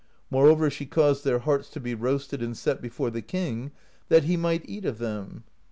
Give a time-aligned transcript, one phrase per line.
[0.31, 3.69] Moreover, she caused their hearts to be roasted and set before the king,
[4.09, 5.43] that he might eat of them.